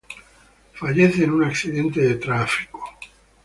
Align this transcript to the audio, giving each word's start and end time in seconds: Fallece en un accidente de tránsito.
Fallece 0.73 1.25
en 1.25 1.31
un 1.31 1.43
accidente 1.43 2.01
de 2.01 2.15
tránsito. 2.15 2.79